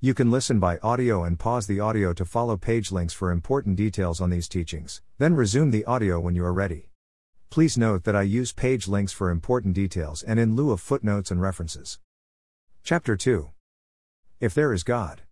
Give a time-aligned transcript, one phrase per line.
[0.00, 3.74] You can listen by audio and pause the audio to follow page links for important
[3.74, 6.90] details on these teachings, then resume the audio when you are ready.
[7.50, 11.32] Please note that I use page links for important details and in lieu of footnotes
[11.32, 11.98] and references.
[12.84, 13.50] Chapter 2
[14.38, 15.22] If there is God,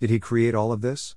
[0.00, 1.14] did he create all of this?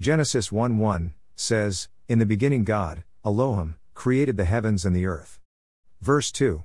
[0.00, 5.40] Genesis 1 1 says, In the beginning God, Elohim, created the heavens and the earth.
[6.00, 6.64] Verse 2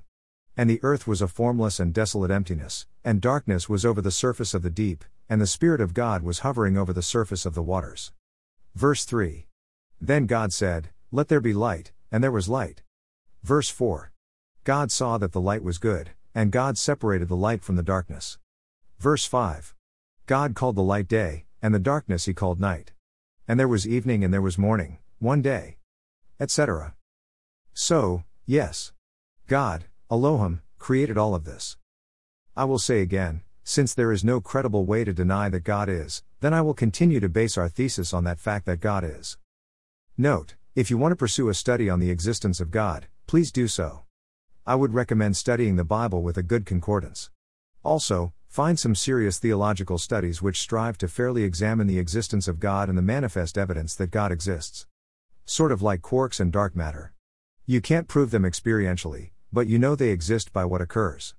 [0.57, 4.55] And the earth was a formless and desolate emptiness, and darkness was over the surface
[4.55, 7.61] of the deep, and the Spirit of God was hovering over the surface of the
[7.61, 8.11] waters.
[8.73, 9.45] Verse 3
[10.01, 12.81] Then God said, Let there be light, and there was light.
[13.43, 14.12] Verse 4
[14.63, 18.39] God saw that the light was good, and God separated the light from the darkness.
[18.99, 19.76] Verse 5
[20.26, 22.93] God called the light day, and the darkness he called night.
[23.48, 25.77] And there was evening and there was morning, one day.
[26.39, 26.95] Etc.
[27.73, 28.91] So, yes.
[29.48, 31.75] God, Elohim, created all of this.
[32.55, 36.23] I will say again, since there is no credible way to deny that God is,
[36.39, 39.37] then I will continue to base our thesis on that fact that God is.
[40.17, 43.67] Note, if you want to pursue a study on the existence of God, please do
[43.67, 44.04] so.
[44.65, 47.29] I would recommend studying the Bible with a good concordance.
[47.84, 52.87] Also, find some serious theological studies which strive to fairly examine the existence of God
[52.87, 54.87] and the manifest evidence that God exists.
[55.43, 57.12] Sort of like quarks and dark matter.
[57.65, 61.34] You can't prove them experientially, but you know they exist by what occurs.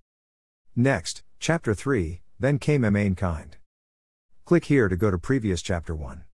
[0.75, 3.57] Next, chapter 3, then came a main kind.
[4.45, 6.25] Click here to go to previous chapter 1.